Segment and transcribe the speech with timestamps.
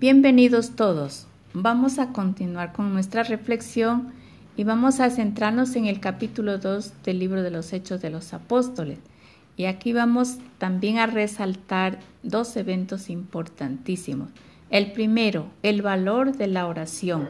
[0.00, 1.26] Bienvenidos todos.
[1.54, 4.12] Vamos a continuar con nuestra reflexión
[4.56, 8.32] y vamos a centrarnos en el capítulo 2 del libro de los Hechos de los
[8.32, 9.00] Apóstoles.
[9.56, 14.28] Y aquí vamos también a resaltar dos eventos importantísimos.
[14.70, 17.28] El primero, el valor de la oración.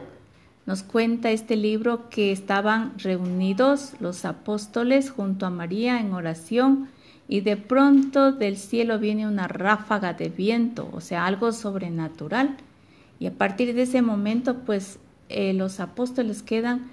[0.67, 6.87] Nos cuenta este libro que estaban reunidos los apóstoles junto a María en oración
[7.31, 12.57] y de pronto del cielo viene una ráfaga de viento, o sea, algo sobrenatural.
[13.19, 14.97] Y a partir de ese momento, pues
[15.29, 16.89] eh, los apóstoles quedan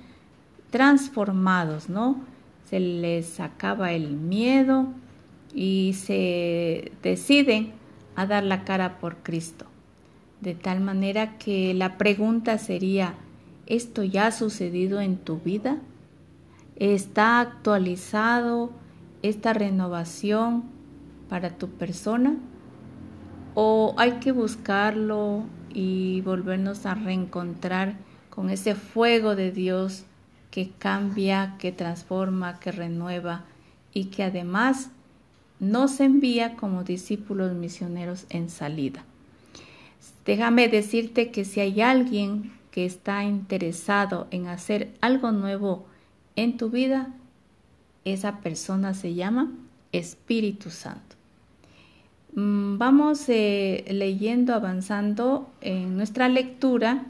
[0.68, 2.20] transformados, ¿no?
[2.68, 4.88] Se les acaba el miedo
[5.54, 7.72] y se deciden
[8.14, 9.64] a dar la cara por Cristo.
[10.42, 13.14] De tal manera que la pregunta sería,
[13.64, 15.78] ¿esto ya ha sucedido en tu vida?
[16.76, 18.70] ¿Está actualizado
[19.28, 20.64] esta renovación
[21.28, 22.36] para tu persona?
[23.54, 27.96] ¿O hay que buscarlo y volvernos a reencontrar
[28.30, 30.04] con ese fuego de Dios
[30.50, 33.44] que cambia, que transforma, que renueva
[33.92, 34.90] y que además
[35.58, 39.04] nos envía como discípulos misioneros en salida?
[40.24, 45.86] Déjame decirte que si hay alguien que está interesado en hacer algo nuevo
[46.34, 47.14] en tu vida,
[48.06, 49.52] esa persona se llama
[49.92, 51.16] Espíritu Santo.
[52.34, 57.04] Mm, vamos eh, leyendo, avanzando en nuestra lectura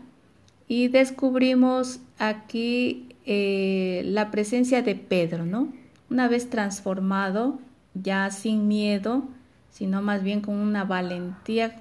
[0.69, 5.73] y descubrimos aquí eh, la presencia de Pedro, ¿no?
[6.09, 7.59] Una vez transformado,
[7.95, 9.25] ya sin miedo,
[9.71, 11.77] sino más bien con una valentía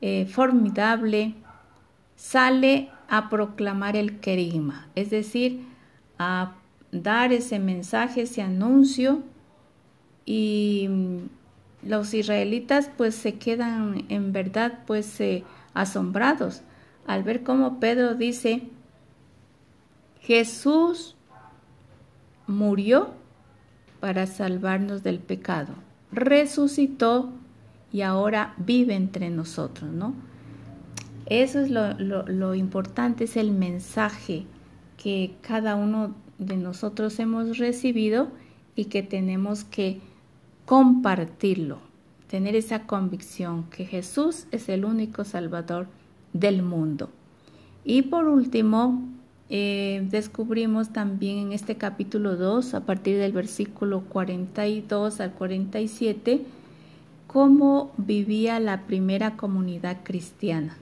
[0.00, 1.34] eh, formidable,
[2.16, 5.66] sale a proclamar el querigma, es decir,
[6.18, 6.54] a
[6.92, 9.22] dar ese mensaje, ese anuncio
[10.24, 10.88] y
[11.82, 15.18] los israelitas pues se quedan en verdad pues
[15.72, 16.62] asombrados
[17.06, 18.62] al ver cómo Pedro dice
[20.20, 21.16] Jesús
[22.46, 23.10] murió
[24.00, 25.74] para salvarnos del pecado,
[26.12, 27.30] resucitó
[27.92, 30.14] y ahora vive entre nosotros, ¿no?
[31.26, 34.46] Eso es lo, importante, es el mensaje
[34.96, 38.28] que cada uno de nosotros hemos recibido
[38.74, 40.00] y que tenemos que
[40.64, 41.78] compartirlo,
[42.28, 45.86] tener esa convicción que Jesús es el único Salvador
[46.32, 47.10] del mundo.
[47.84, 49.02] Y por último,
[49.50, 56.42] eh, descubrimos también en este capítulo 2, a partir del versículo 42 al 47,
[57.26, 60.76] cómo vivía la primera comunidad cristiana.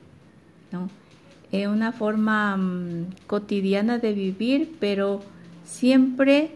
[0.71, 0.89] ¿no?
[1.51, 5.21] Es una forma mm, cotidiana de vivir, pero
[5.69, 6.51] siempre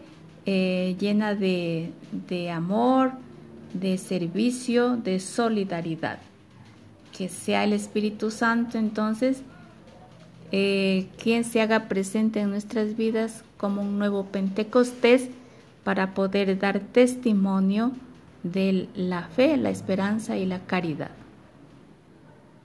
[0.45, 1.93] eh, llena de,
[2.53, 3.11] amor,
[3.73, 6.19] de servicio, de solidaridad.
[7.15, 9.43] Que sea el Espíritu Santo entonces
[10.51, 15.29] eh, quien se haga presente en nuestras vidas como un nuevo Pentecostés
[15.83, 17.91] para poder dar testimonio
[18.41, 21.11] de la fe, la esperanza y la caridad.